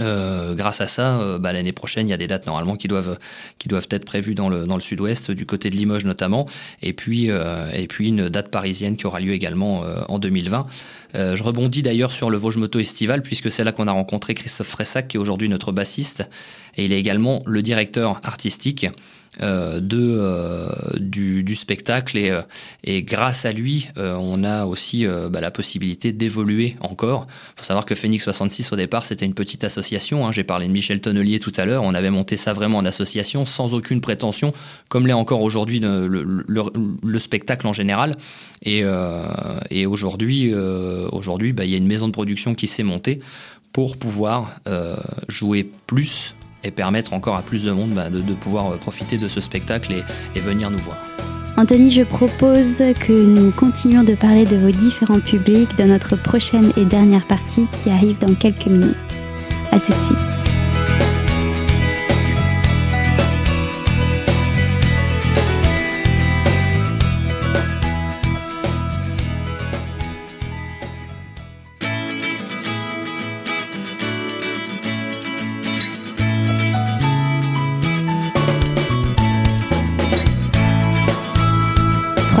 Euh, 0.00 0.54
grâce 0.54 0.80
à 0.80 0.86
ça, 0.86 1.20
euh, 1.20 1.38
bah, 1.38 1.52
l'année 1.52 1.72
prochaine, 1.72 2.08
il 2.08 2.10
y 2.10 2.14
a 2.14 2.16
des 2.16 2.26
dates 2.26 2.46
normalement 2.46 2.76
qui 2.76 2.88
doivent 2.88 3.18
qui 3.58 3.68
doivent 3.68 3.86
être 3.90 4.04
prévues 4.04 4.34
dans 4.34 4.48
le 4.48 4.64
dans 4.66 4.76
le 4.76 4.80
sud-ouest, 4.80 5.30
du 5.30 5.46
côté 5.46 5.70
de 5.70 5.76
Limoges 5.76 6.04
notamment, 6.04 6.46
et 6.82 6.92
puis 6.92 7.30
euh, 7.30 7.70
et 7.72 7.86
puis 7.86 8.08
une 8.08 8.28
date 8.28 8.50
parisienne 8.50 8.96
qui 8.96 9.06
aura 9.06 9.20
lieu 9.20 9.32
également 9.32 9.84
en 10.08 10.18
2020. 10.18 10.66
je 11.14 11.42
rebondis 11.42 11.82
d'ailleurs 11.82 12.12
sur 12.12 12.30
le 12.30 12.36
Vosges 12.36 12.56
Moto 12.56 12.78
Estival 12.78 13.22
puisque 13.22 13.50
c'est 13.50 13.64
là 13.64 13.72
qu'on 13.72 13.88
a 13.88 13.92
rencontré 13.92 14.34
Christophe 14.34 14.68
Fressac 14.68 15.08
qui 15.08 15.16
est 15.16 15.20
aujourd'hui 15.20 15.48
notre 15.48 15.72
bassiste. 15.72 16.24
Et 16.76 16.84
il 16.84 16.92
est 16.92 16.98
également 16.98 17.42
le 17.46 17.62
directeur 17.62 18.20
artistique. 18.24 18.86
euh, 18.86 18.90
de, 19.40 20.16
euh, 20.16 20.68
du, 20.98 21.54
spectacle 21.54 22.16
et, 22.16 22.30
euh, 22.30 22.42
et, 22.84 23.02
grâce 23.02 23.44
à 23.44 23.52
lui, 23.52 23.88
on 23.96 24.44
a 24.44 24.64
aussi 24.64 25.06
bah, 25.30 25.40
la 25.40 25.50
possibilité 25.50 26.12
d'évoluer 26.12 26.76
encore. 26.80 27.26
Il 27.28 27.60
faut 27.60 27.64
savoir 27.64 27.84
que 27.84 27.94
Phoenix 27.94 28.24
66 28.24 28.72
au 28.72 28.76
départ 28.76 29.04
c'était 29.04 29.26
une 29.26 29.34
petite 29.34 29.64
association. 29.64 30.26
Hein. 30.26 30.32
J'ai 30.32 30.44
parlé 30.44 30.66
de 30.66 30.72
Michel 30.72 31.00
Tonnelier 31.00 31.38
tout 31.40 31.52
à 31.56 31.64
l'heure. 31.64 31.82
On 31.82 31.94
avait 31.94 32.10
monté 32.10 32.36
ça 32.36 32.52
vraiment 32.52 32.78
en 32.78 32.84
association 32.84 33.44
sans 33.44 33.74
aucune 33.74 34.00
prétention, 34.00 34.52
comme 34.88 35.06
l'est 35.06 35.12
encore 35.12 35.42
aujourd'hui 35.42 35.80
le, 35.82 37.18
spectacle 37.18 37.66
en 37.66 37.72
général. 37.72 38.14
Et, 38.62 38.82
et 39.70 39.86
aujourd'hui, 39.86 40.52
aujourd'hui, 41.12 41.52
bah, 41.52 41.64
il 41.64 41.70
y 41.70 41.74
a 41.74 41.78
une 41.78 41.86
maison 41.86 42.06
de 42.06 42.12
production 42.12 42.54
qui 42.54 42.66
s'est 42.66 42.82
montée 42.82 43.20
pour 43.72 43.96
pouvoir 43.96 44.60
jouer 45.28 45.68
plus 45.86 46.34
et 46.64 46.70
permettre 46.70 47.12
encore 47.12 47.36
à 47.36 47.42
plus 47.42 47.64
de 47.64 47.72
monde 47.72 47.90
bah, 47.90 48.10
de, 48.10 48.34
pouvoir 48.34 48.72
euh, 48.72 48.76
profiter 48.76 49.18
de 49.18 49.28
ce 49.28 49.40
spectacle 49.40 49.92
et, 50.34 50.40
venir 50.40 50.70
nous 50.70 50.78
voir. 50.78 50.96
Anthony, 51.56 51.90
je 51.90 52.02
propose 52.02 52.82
que 53.00 53.12
nous 53.12 53.52
continuions 53.52 54.02
de 54.02 54.14
parler 54.14 54.44
de 54.44 54.56
vos 54.56 54.72
différents 54.72 55.20
publics 55.20 55.76
dans 55.78 55.86
notre 55.86 56.16
prochaine 56.16 56.72
et 56.76 56.84
dernière 56.84 57.26
partie 57.26 57.66
qui 57.80 57.90
arrive 57.90 58.18
dans 58.18 58.34
quelques 58.34 58.66
minutes. 58.66 58.96
A 59.70 59.78
tout 59.78 59.92
de 59.92 60.00
suite. 60.00 60.33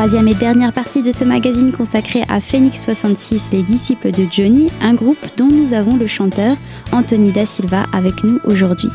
Troisième 0.04 0.28
et 0.28 0.34
dernière 0.34 0.74
partie 0.74 1.00
de 1.00 1.10
ce 1.10 1.24
magazine 1.24 1.72
consacré 1.72 2.24
à 2.28 2.38
Phoenix 2.38 2.84
66, 2.84 3.48
les 3.52 3.62
disciples 3.62 4.10
de 4.10 4.26
Johnny, 4.30 4.70
un 4.82 4.92
groupe 4.92 5.16
dont 5.38 5.46
nous 5.46 5.72
avons 5.72 5.96
le 5.96 6.06
chanteur 6.06 6.58
Anthony 6.92 7.32
Da 7.32 7.46
Silva 7.46 7.86
avec 7.90 8.22
nous 8.22 8.38
aujourd'hui. 8.44 8.90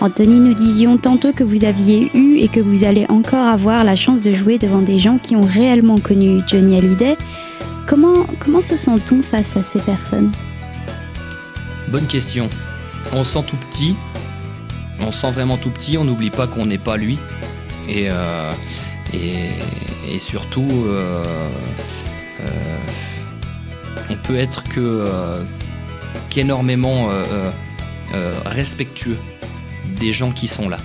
Anthony, 0.00 0.40
nous 0.40 0.52
disions 0.52 0.98
tantôt 0.98 1.32
que 1.32 1.44
vous 1.44 1.64
aviez 1.64 2.10
eu 2.12 2.38
et 2.38 2.48
que 2.48 2.58
vous 2.58 2.82
allez 2.82 3.06
encore 3.08 3.46
avoir 3.46 3.84
la 3.84 3.94
chance 3.94 4.20
de 4.20 4.32
jouer 4.32 4.58
devant 4.58 4.82
des 4.82 4.98
gens 4.98 5.16
qui 5.16 5.36
ont 5.36 5.46
réellement 5.46 6.00
connu 6.00 6.40
Johnny 6.48 6.76
Hallyday. 6.76 7.16
Comment, 7.86 8.26
comment 8.40 8.60
se 8.60 8.74
sent-on 8.74 9.22
face 9.22 9.56
à 9.56 9.62
ces 9.62 9.78
personnes? 9.78 10.32
Bonne 11.86 12.08
question. 12.08 12.48
On 13.12 13.22
se 13.22 13.34
sent 13.34 13.44
tout 13.46 13.58
petit. 13.58 13.94
On 14.98 15.12
se 15.12 15.20
sent 15.20 15.30
vraiment 15.30 15.56
tout 15.56 15.70
petit. 15.70 15.96
On 15.98 16.04
n'oublie 16.04 16.30
pas 16.30 16.48
qu'on 16.48 16.66
n'est 16.66 16.78
pas 16.78 16.96
lui. 16.96 17.16
Et, 17.88 18.10
euh, 18.10 18.50
et, 19.14 20.18
surtout, 20.18 20.68
euh, 20.86 21.24
euh, 22.40 22.78
on 24.10 24.16
peut 24.16 24.36
être 24.36 24.64
euh, 24.76 25.44
qu'énormément 26.30 27.08
respectueux 28.44 29.18
des 30.00 30.12
gens 30.12 30.32
qui 30.32 30.48
sont 30.48 30.68
là 30.68 30.78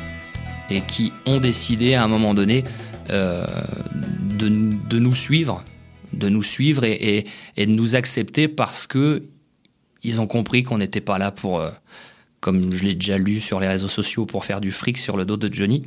et 0.69 0.81
qui 0.81 1.13
ont 1.25 1.39
décidé 1.39 1.93
à 1.93 2.03
un 2.03 2.07
moment 2.07 2.33
donné 2.33 2.63
de, 3.09 4.49
nous 4.99 5.15
suivre, 5.15 5.63
de 6.13 6.29
nous 6.29 6.43
suivre 6.43 6.83
et, 6.83 7.25
de 7.57 7.65
nous 7.65 7.95
accepter 7.95 8.47
parce 8.47 8.87
que 8.87 9.23
ils 10.03 10.21
ont 10.21 10.27
compris 10.27 10.63
qu'on 10.63 10.77
n'était 10.77 11.01
pas 11.01 11.17
là 11.17 11.31
pour, 11.31 11.61
comme 12.39 12.71
je 12.73 12.83
l'ai 12.83 12.93
déjà 12.93 13.17
lu 13.17 13.39
sur 13.39 13.59
les 13.59 13.67
réseaux 13.67 13.87
sociaux, 13.87 14.25
pour 14.25 14.45
faire 14.45 14.61
du 14.61 14.71
fric 14.71 14.97
sur 14.97 15.17
le 15.17 15.25
dos 15.25 15.37
de 15.37 15.51
Johnny. 15.51 15.83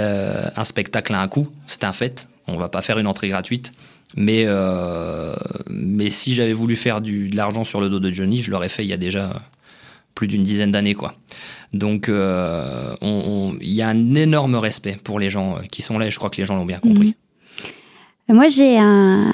Euh, 0.00 0.48
un 0.54 0.64
spectacle 0.64 1.14
à 1.14 1.20
un 1.20 1.28
coût, 1.28 1.48
c'est 1.66 1.84
un 1.84 1.92
fait. 1.92 2.28
On 2.46 2.56
va 2.56 2.68
pas 2.68 2.82
faire 2.82 2.98
une 2.98 3.06
entrée 3.06 3.28
gratuite. 3.28 3.72
Mais, 4.16 4.44
euh, 4.46 5.34
mais 5.68 6.10
si 6.10 6.34
j'avais 6.34 6.52
voulu 6.52 6.76
faire 6.76 7.00
du, 7.00 7.28
de 7.28 7.36
l'argent 7.36 7.64
sur 7.64 7.80
le 7.80 7.88
dos 7.88 7.98
de 7.98 8.10
Johnny, 8.10 8.38
je 8.38 8.50
l'aurais 8.50 8.68
fait 8.68 8.84
il 8.84 8.88
y 8.88 8.92
a 8.92 8.98
déjà 8.98 9.32
plus 10.14 10.28
d'une 10.28 10.42
dizaine 10.42 10.70
d'années. 10.70 10.94
quoi. 10.94 11.14
Donc 11.72 12.08
euh, 12.08 12.94
il 13.02 13.72
y 13.72 13.82
a 13.82 13.88
un 13.88 14.14
énorme 14.14 14.54
respect 14.54 14.96
pour 15.02 15.18
les 15.18 15.28
gens 15.28 15.58
qui 15.70 15.82
sont 15.82 15.98
là 15.98 16.06
et 16.06 16.10
je 16.10 16.18
crois 16.18 16.30
que 16.30 16.40
les 16.40 16.46
gens 16.46 16.56
l'ont 16.56 16.64
bien 16.64 16.78
compris. 16.78 17.08
Mhm. 17.08 17.14
Moi, 18.28 18.48
j'ai 18.48 18.76
un, 18.76 19.30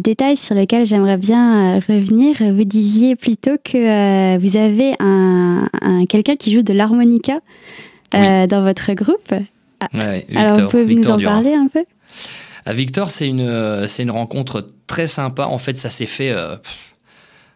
détail 0.00 0.36
sur 0.36 0.54
lequel 0.54 0.84
j'aimerais 0.84 1.16
bien 1.16 1.76
revenir. 1.76 2.36
Vous 2.52 2.64
disiez 2.64 3.16
plutôt 3.16 3.56
que 3.64 4.36
vous 4.36 4.56
avez 4.58 4.94
un, 5.00 5.68
quelqu'un 6.06 6.36
qui 6.36 6.52
joue 6.52 6.60
de 6.60 6.74
l'harmonica 6.74 7.40
dans 8.12 8.62
votre 8.62 8.92
groupe. 8.92 9.32
Ah. 9.80 9.88
Alors, 10.34 10.60
vous 10.60 10.68
pouvez 10.68 10.94
nous 10.94 11.10
en 11.10 11.18
parler 11.18 11.54
un 11.54 11.68
peu 11.68 11.84
ah, 12.66 12.72
Victor, 12.72 13.10
c'est 13.10 13.28
une, 13.28 13.42
euh, 13.42 13.86
c'est 13.86 14.02
une 14.02 14.10
rencontre 14.10 14.66
très 14.88 15.06
sympa. 15.06 15.44
En 15.44 15.56
fait, 15.56 15.78
ça 15.78 15.88
s'est 15.88 16.04
fait, 16.04 16.32
euh, 16.32 16.56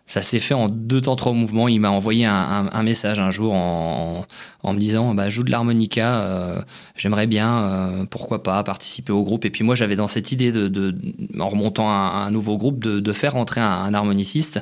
ça 0.06 0.22
s'est 0.22 0.38
fait 0.38 0.54
en 0.54 0.68
deux 0.68 1.00
temps 1.00 1.16
trois 1.16 1.32
mouvements. 1.32 1.66
Il 1.66 1.80
m'a 1.80 1.90
envoyé 1.90 2.26
un, 2.26 2.82
message 2.84 3.18
un 3.18 3.32
jour 3.32 3.52
en, 3.52 4.24
en, 4.62 4.72
me 4.72 4.78
disant, 4.78 5.12
bah, 5.14 5.28
joue 5.28 5.42
de 5.42 5.50
l'harmonica, 5.50 6.20
euh, 6.20 6.62
j'aimerais 6.94 7.26
bien, 7.26 8.06
pourquoi 8.08 8.44
pas, 8.44 8.62
participer 8.62 9.12
au 9.12 9.24
groupe. 9.24 9.44
Et 9.44 9.50
puis 9.50 9.64
moi, 9.64 9.74
j'avais 9.74 9.96
dans 9.96 10.06
cette 10.06 10.30
idée 10.30 10.52
de, 10.52 10.68
de 10.68 10.94
en 11.40 11.48
remontant 11.48 11.90
un, 11.90 12.26
un 12.26 12.30
nouveau 12.30 12.56
groupe, 12.56 12.78
de, 12.78 13.00
de 13.00 13.12
faire 13.12 13.32
rentrer 13.32 13.60
un, 13.60 13.92
harmoniciste. 13.92 14.60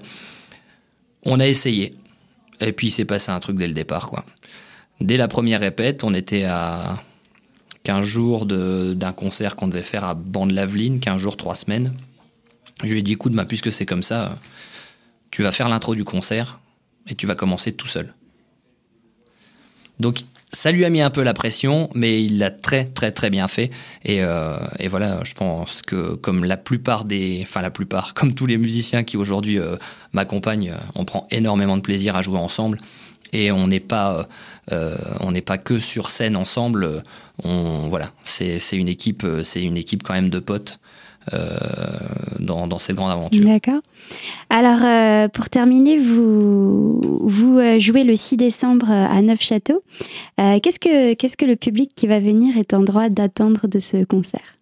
On 1.25 1.41
a 1.41 1.47
essayé. 1.47 1.95
Et 2.61 2.73
puis 2.73 2.87
il 2.87 2.91
s'est 2.91 3.05
passé 3.05 3.31
un 3.31 3.39
truc 3.39 3.59
dès 3.59 3.67
le 3.67 3.75
départ, 3.75 4.09
quoi. 4.09 4.25
Dès 5.03 5.19
la 5.19 5.29
première 5.29 5.61
répète, 5.61 6.05
on 6.05 6.15
était 6.15 6.45
à 6.45 7.03
15 7.85 8.05
jours 8.05 8.47
d'un 8.47 9.13
concert 9.13 9.57
qu'on 9.57 9.69
devait 9.69 9.83
faire 9.83 10.05
à 10.05 10.15
Bande-Laveline, 10.15 11.01
15 11.01 11.21
jours, 11.21 11.37
3 11.37 11.55
semaines. 11.57 11.95
Je 12.85 12.93
lui 12.93 13.01
ai 13.01 13.03
dit, 13.03 13.13
écoute, 13.13 13.33
bah, 13.33 13.45
puisque 13.45 13.73
c'est 13.73 13.87
comme 13.87 14.03
ça, 14.03 14.39
tu 15.31 15.43
vas 15.43 15.53
faire 15.53 15.69
l'intro 15.69 15.95
du 15.95 16.05
concert 16.05 16.61
et 17.09 17.15
tu 17.15 17.27
vas 17.27 17.35
commencer 17.35 17.73
tout 17.73 17.87
seul. 17.87 18.15
Donc, 20.01 20.21
ça 20.53 20.73
lui 20.73 20.85
a 20.85 20.91
mis 20.91 21.03
un 21.03 21.11
peu 21.11 21.23
la 21.23 21.35
pression, 21.35 21.91
mais 21.95 22.25
il 22.25 22.39
l'a 22.39 22.51
très 22.51 22.87
très 22.87 23.13
très 23.13 23.31
bien 23.31 23.49
fait. 23.49 23.71
Et, 24.05 24.23
euh, 24.23 24.57
voilà, 24.87 25.21
je 25.25 25.35
pense 25.35 25.83
que 25.83 26.15
comme 26.15 26.45
la 26.45 26.57
plupart 26.57 27.05
des, 27.05 27.41
enfin 27.43 27.61
la 27.61 27.71
plupart, 27.71 28.15
comme 28.15 28.35
tous 28.35 28.47
les 28.47 28.59
musiciens 28.59 29.05
qui 29.05 29.17
aujourd'hui 29.17 29.59
euh, 29.59 29.77
m'accompagnent, 30.13 30.71
euh, 30.71 30.81
on 30.95 31.05
prend 31.05 31.27
énormément 31.31 31.77
de 31.77 31.83
plaisir 31.83 32.17
à 32.17 32.23
jouer 32.23 32.39
ensemble 32.39 32.79
et 33.33 33.53
on 33.53 33.67
n'est 33.67 33.81
pas 33.81 34.29
euh, 34.73 34.97
on 35.21 35.33
n'est 35.33 35.41
pas 35.43 35.59
que 35.59 35.79
sur 35.79 36.11
scène 36.11 36.37
ensemble 36.37 37.03
on 37.45 37.89
voilà 37.89 38.13
c'est 38.25 38.59
une 38.73 38.89
équipe 38.89 39.27
c'est 39.43 39.63
une 39.63 39.77
équipe 39.77 40.03
quand 40.03 40.15
même 40.15 40.31
de 40.31 40.39
potes 40.39 40.79
euh, 41.35 41.57
dans, 42.39 42.67
dans, 42.67 42.79
cette 42.79 42.97
grande 42.97 43.11
aventure. 43.11 43.45
D'accord. 43.45 43.83
Alors, 44.49 44.79
euh, 44.83 45.29
pour 45.29 45.51
terminer, 45.51 45.99
vous, 45.99 47.21
vous 47.23 47.61
jouez 47.79 48.05
le 48.05 48.17
6 48.17 48.39
décembre 48.39 48.91
à 48.91 49.21
Neufchâteau. 49.21 49.83
qu'est-ce, 50.39 50.79
que, 50.79 51.13
qu'est-ce 51.15 51.37
que 51.37 51.45
le 51.45 51.57
public 51.57 51.91
qui 51.95 52.07
va 52.07 52.19
venir 52.19 52.57
est 52.57 52.73
en 52.73 52.81
droit 52.81 53.11
d'attendre 53.11 53.67
de 53.69 53.79
ce 53.79 54.05
concert? 54.05 54.57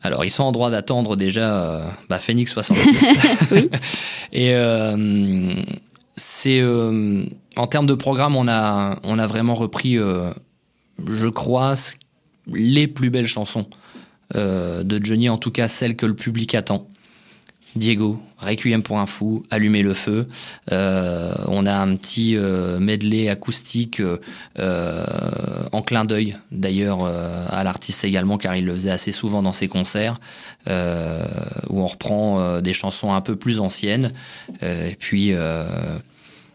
Alors, 0.00 0.24
ils 0.24 0.30
sont 0.30 0.44
en 0.44 0.52
droit 0.52 0.70
d'attendre 0.70 1.14
déjà 1.14 1.94
bah, 2.08 2.18
Phoenix 2.18 2.50
66. 2.50 3.50
oui. 3.50 3.68
Et 4.32 4.54
c'est 6.16 6.60
euh, 6.60 7.24
en 7.56 7.66
termes 7.66 7.86
de 7.86 7.94
programme, 7.94 8.36
on 8.36 8.48
a 8.48 8.98
on 9.02 9.18
a 9.18 9.26
vraiment 9.26 9.54
repris, 9.54 9.98
euh, 9.98 10.30
je 11.08 11.28
crois, 11.28 11.74
les 12.52 12.86
plus 12.86 13.10
belles 13.10 13.26
chansons 13.26 13.66
euh, 14.36 14.84
de 14.84 15.04
Johnny, 15.04 15.28
en 15.28 15.38
tout 15.38 15.50
cas 15.50 15.68
celles 15.68 15.96
que 15.96 16.06
le 16.06 16.14
public 16.14 16.54
attend. 16.54 16.88
Diego, 17.76 18.20
Requiem 18.38 18.82
pour 18.82 18.98
un 18.98 19.06
fou, 19.06 19.42
Allumer 19.50 19.82
le 19.82 19.94
feu. 19.94 20.28
Euh, 20.70 21.34
on 21.48 21.66
a 21.66 21.74
un 21.74 21.96
petit 21.96 22.36
euh, 22.36 22.78
medley 22.78 23.28
acoustique 23.28 24.00
euh, 24.58 25.06
en 25.72 25.82
clin 25.82 26.04
d'œil 26.04 26.36
d'ailleurs 26.52 27.04
à 27.04 27.64
l'artiste 27.64 28.04
également 28.04 28.38
car 28.38 28.54
il 28.56 28.64
le 28.64 28.72
faisait 28.74 28.90
assez 28.90 29.12
souvent 29.12 29.42
dans 29.42 29.52
ses 29.52 29.68
concerts 29.68 30.20
où 30.66 31.80
on 31.80 31.86
reprend 31.86 32.60
des 32.60 32.72
chansons 32.72 33.12
un 33.12 33.20
peu 33.20 33.36
plus 33.36 33.60
anciennes 33.60 34.12
et 34.62 34.96
puis 34.98 35.34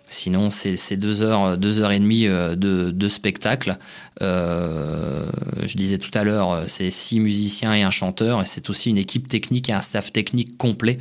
Sinon, 0.09 0.49
c'est 0.49 0.97
deux 0.97 1.21
heures, 1.21 1.57
deux 1.57 1.79
heures 1.79 1.91
et 1.91 1.99
demie 1.99 2.27
euh, 2.27 2.55
de, 2.55 3.07
spectacle. 3.07 3.77
Euh, 4.21 5.29
je 5.65 5.75
disais 5.77 5.97
tout 5.97 6.11
à 6.13 6.23
l'heure, 6.23 6.63
c'est 6.67 6.89
six 6.89 7.19
musiciens 7.19 7.73
et 7.73 7.83
un 7.83 7.91
chanteur, 7.91 8.41
et 8.41 8.45
c'est 8.45 8.69
aussi 8.69 8.89
une 8.89 8.97
équipe 8.97 9.27
technique 9.27 9.69
et 9.69 9.73
un 9.73 9.81
staff 9.81 10.11
technique 10.11 10.57
complet 10.57 10.99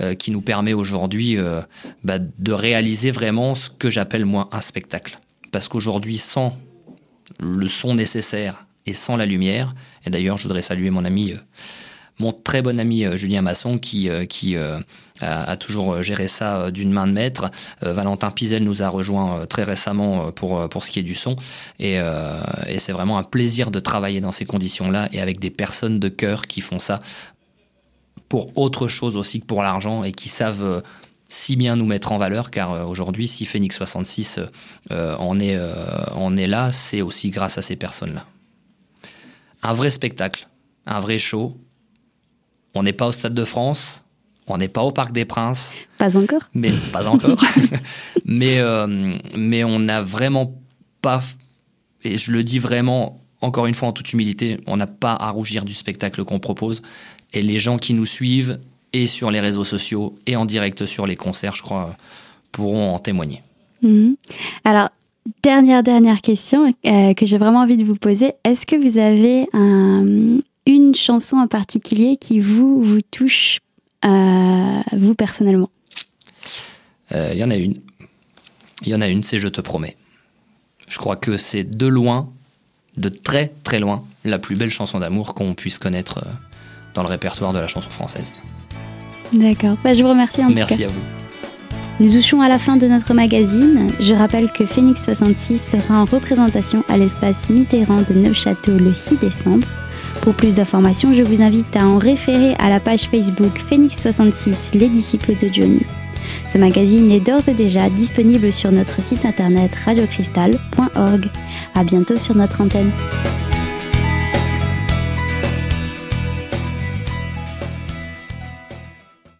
euh, 0.00 0.14
qui 0.14 0.30
nous 0.30 0.40
permet 0.40 0.72
aujourd'hui 0.72 1.36
bah, 2.04 2.18
de 2.18 2.52
réaliser 2.52 3.10
vraiment 3.10 3.54
ce 3.54 3.70
que 3.70 3.90
j'appelle 3.90 4.24
moi 4.24 4.48
un 4.52 4.60
spectacle. 4.60 5.18
Parce 5.50 5.68
qu'aujourd'hui, 5.68 6.18
sans 6.18 6.56
le 7.40 7.66
son 7.66 7.94
nécessaire 7.94 8.66
et 8.86 8.92
sans 8.92 9.16
la 9.16 9.26
lumière, 9.26 9.74
et 10.06 10.10
d'ailleurs, 10.10 10.38
je 10.38 10.44
voudrais 10.44 10.62
saluer 10.62 10.90
mon 10.90 11.04
ami 11.04 11.34
mon 12.18 12.32
très 12.32 12.62
bon 12.62 12.78
ami 12.78 13.04
euh, 13.04 13.16
Julien 13.16 13.42
Masson 13.42 13.80
euh, 13.94 14.24
qui 14.26 14.56
euh, 15.22 15.44
a, 15.46 15.56
toujours 15.56 16.02
géré 16.02 16.26
ça 16.26 16.70
d'une 16.70 16.90
main 16.90 17.06
de 17.06 17.12
maître. 17.12 17.50
Valentin 17.82 18.30
Pizel 18.30 18.64
nous 18.64 18.82
a 18.82 18.88
rejoint 18.88 19.46
très 19.46 19.62
récemment 19.62 20.32
pour, 20.32 20.68
pour 20.68 20.84
ce 20.84 20.90
qui 20.90 20.98
est 20.98 21.04
du 21.04 21.14
son. 21.14 21.36
Et, 21.78 21.94
et 22.66 22.78
c'est 22.78 22.92
vraiment 22.92 23.18
un 23.18 23.22
plaisir 23.22 23.70
de 23.70 23.78
travailler 23.78 24.20
dans 24.20 24.32
ces 24.32 24.44
conditions-là 24.44 25.08
et 25.12 25.20
avec 25.20 25.38
des 25.38 25.50
personnes 25.50 26.00
de 26.00 26.08
cœur 26.08 26.46
qui 26.46 26.60
font 26.60 26.80
ça 26.80 26.98
pour 28.28 28.56
autre 28.58 28.88
chose 28.88 29.16
aussi 29.16 29.40
que 29.40 29.46
pour 29.46 29.62
l'argent 29.62 30.02
et 30.02 30.12
qui 30.12 30.28
savent 30.28 30.82
si 31.28 31.56
bien 31.56 31.76
nous 31.76 31.86
mettre 31.86 32.12
en 32.12 32.18
valeur, 32.18 32.50
car 32.50 32.88
aujourd'hui, 32.88 33.28
si 33.28 33.44
Phoenix 33.44 33.76
66 33.76 34.40
en, 34.90 35.40
est, 35.40 35.58
en 36.12 36.36
est 36.36 36.46
là, 36.46 36.72
c'est 36.72 37.02
aussi 37.02 37.30
grâce 37.30 37.56
à 37.58 37.62
ces 37.62 37.76
personnes-là. 37.76 38.26
Un 39.62 39.72
vrai 39.72 39.90
spectacle, 39.90 40.48
un 40.86 41.00
vrai 41.00 41.18
show, 41.18 41.56
on 42.74 42.82
n'est 42.82 42.92
pas 42.92 43.06
au 43.06 43.12
Stade 43.12 43.34
de 43.34 43.44
France, 43.44 44.03
on 44.46 44.58
n'est 44.58 44.68
pas 44.68 44.82
au 44.82 44.92
Parc 44.92 45.12
des 45.12 45.24
Princes. 45.24 45.74
Pas 45.98 46.16
encore. 46.16 46.42
Mais 46.54 46.72
pas 46.92 47.08
encore. 47.08 47.42
mais 48.24 48.58
euh, 48.58 49.14
mais 49.36 49.64
on 49.64 49.78
n'a 49.78 50.02
vraiment 50.02 50.54
pas 51.00 51.22
et 52.04 52.18
je 52.18 52.30
le 52.30 52.42
dis 52.42 52.58
vraiment 52.58 53.20
encore 53.40 53.66
une 53.66 53.74
fois 53.74 53.88
en 53.88 53.92
toute 53.92 54.12
humilité, 54.12 54.58
on 54.66 54.76
n'a 54.76 54.86
pas 54.86 55.12
à 55.12 55.30
rougir 55.30 55.64
du 55.64 55.74
spectacle 55.74 56.24
qu'on 56.24 56.38
propose 56.38 56.82
et 57.32 57.42
les 57.42 57.58
gens 57.58 57.76
qui 57.76 57.92
nous 57.94 58.06
suivent 58.06 58.58
et 58.92 59.06
sur 59.06 59.30
les 59.30 59.40
réseaux 59.40 59.64
sociaux 59.64 60.14
et 60.26 60.36
en 60.36 60.46
direct 60.46 60.86
sur 60.86 61.06
les 61.06 61.16
concerts, 61.16 61.54
je 61.54 61.62
crois, 61.62 61.96
pourront 62.52 62.94
en 62.94 62.98
témoigner. 62.98 63.42
Mhm. 63.82 64.16
Alors, 64.64 64.88
dernière, 65.42 65.82
dernière 65.82 66.20
question 66.20 66.72
euh, 66.86 67.14
que 67.14 67.26
j'ai 67.26 67.38
vraiment 67.38 67.60
envie 67.60 67.76
de 67.76 67.84
vous 67.84 67.96
poser. 67.96 68.32
Est-ce 68.44 68.66
que 68.66 68.76
vous 68.76 68.98
avez 68.98 69.46
un, 69.52 70.38
une 70.66 70.94
chanson 70.94 71.36
en 71.36 71.48
particulier 71.48 72.16
qui 72.16 72.40
vous, 72.40 72.82
vous 72.82 73.00
touche, 73.02 73.58
vous 74.04 75.14
personnellement 75.14 75.70
Il 77.10 77.16
euh, 77.16 77.34
y 77.34 77.44
en 77.44 77.50
a 77.50 77.56
une. 77.56 77.80
Il 78.82 78.88
y 78.88 78.94
en 78.94 79.00
a 79.00 79.08
une, 79.08 79.22
c'est 79.22 79.38
Je 79.38 79.48
te 79.48 79.60
promets. 79.60 79.96
Je 80.88 80.98
crois 80.98 81.16
que 81.16 81.36
c'est 81.36 81.64
de 81.64 81.86
loin, 81.86 82.28
de 82.96 83.08
très 83.08 83.52
très 83.64 83.78
loin, 83.78 84.04
la 84.24 84.38
plus 84.38 84.56
belle 84.56 84.70
chanson 84.70 84.98
d'amour 84.98 85.34
qu'on 85.34 85.54
puisse 85.54 85.78
connaître 85.78 86.18
euh, 86.18 86.30
dans 86.94 87.02
le 87.02 87.08
répertoire 87.08 87.52
de 87.52 87.58
la 87.58 87.66
chanson 87.68 87.90
française. 87.90 88.32
D'accord. 89.32 89.76
Bah, 89.82 89.94
je 89.94 90.02
vous 90.02 90.10
remercie 90.10 90.44
en 90.44 90.50
Merci 90.50 90.74
tout 90.74 90.80
cas. 90.80 90.86
à 90.86 90.90
vous. 90.90 91.00
Nous 92.00 92.10
touchons 92.10 92.40
à 92.40 92.48
la 92.48 92.58
fin 92.58 92.76
de 92.76 92.86
notre 92.88 93.14
magazine. 93.14 93.90
Je 94.00 94.14
rappelle 94.14 94.50
que 94.50 94.66
Phoenix 94.66 95.04
66 95.04 95.58
sera 95.58 96.00
en 96.00 96.04
représentation 96.04 96.84
à 96.88 96.98
l'espace 96.98 97.48
Mitterrand 97.48 98.02
de 98.02 98.14
Neufchâteau 98.14 98.76
le 98.78 98.92
6 98.92 99.18
décembre. 99.18 99.66
Pour 100.22 100.34
plus 100.34 100.54
d'informations, 100.54 101.12
je 101.12 101.22
vous 101.22 101.42
invite 101.42 101.76
à 101.76 101.86
en 101.86 101.98
référer 101.98 102.54
à 102.58 102.68
la 102.68 102.80
page 102.80 103.08
Facebook 103.08 103.60
Phoenix66, 103.70 104.78
les 104.78 104.88
disciples 104.88 105.36
de 105.36 105.52
Johnny. 105.52 105.82
Ce 106.46 106.58
magazine 106.58 107.10
est 107.10 107.20
d'ores 107.20 107.48
et 107.48 107.54
déjà 107.54 107.88
disponible 107.90 108.52
sur 108.52 108.72
notre 108.72 109.02
site 109.02 109.24
internet 109.24 109.74
radiocristal.org. 109.84 111.26
À 111.74 111.84
bientôt 111.84 112.16
sur 112.16 112.36
notre 112.36 112.62
antenne. 112.62 112.90